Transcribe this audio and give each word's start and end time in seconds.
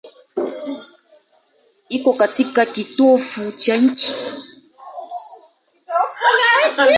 Iko 1.89 2.13
katika 2.13 2.65
kitovu 2.65 3.51
cha 3.51 3.77
nchi. 3.77 4.13